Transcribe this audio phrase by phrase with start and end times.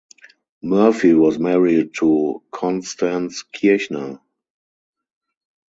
[0.63, 4.19] Murphy was married to Constance Kirchner.